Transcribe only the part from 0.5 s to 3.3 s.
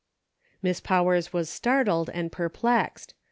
"Miss Powers was startled and perplexed.